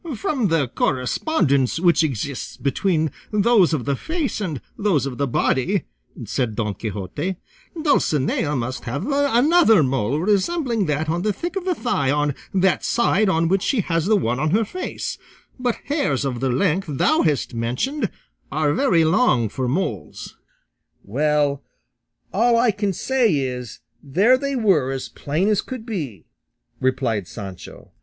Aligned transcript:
"From 0.15 0.47
the 0.47 0.67
correspondence 0.67 1.79
which 1.79 2.03
exists 2.03 2.57
between 2.57 3.11
those 3.31 3.71
of 3.71 3.85
the 3.85 3.95
face 3.95 4.41
and 4.41 4.59
those 4.75 5.05
of 5.05 5.19
the 5.19 5.27
body," 5.27 5.83
said 6.25 6.55
Don 6.55 6.73
Quixote, 6.73 7.35
"Dulcinea 7.79 8.55
must 8.55 8.85
have 8.85 9.05
another 9.05 9.83
mole 9.83 10.19
resembling 10.19 10.87
that 10.87 11.07
on 11.07 11.21
the 11.21 11.31
thick 11.31 11.55
of 11.55 11.65
the 11.65 11.75
thigh 11.75 12.09
on 12.09 12.33
that 12.51 12.83
side 12.83 13.29
on 13.29 13.47
which 13.47 13.61
she 13.61 13.81
has 13.81 14.07
the 14.07 14.17
one 14.17 14.39
on 14.39 14.49
her 14.49 14.65
face; 14.65 15.19
but 15.59 15.75
hairs 15.85 16.25
of 16.25 16.39
the 16.39 16.49
length 16.49 16.87
thou 16.89 17.21
hast 17.21 17.53
mentioned 17.53 18.09
are 18.51 18.73
very 18.73 19.05
long 19.05 19.49
for 19.49 19.67
moles." 19.67 20.35
"Well, 21.03 21.61
all 22.33 22.57
I 22.57 22.71
can 22.71 22.91
say 22.91 23.35
is 23.35 23.81
there 24.01 24.35
they 24.39 24.55
were 24.55 24.89
as 24.91 25.09
plain 25.09 25.47
as 25.47 25.61
could 25.61 25.85
be," 25.85 26.25
replied 26.79 27.27
Sancho. 27.27 27.91